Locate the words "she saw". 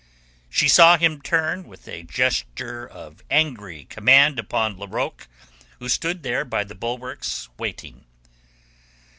0.49-0.97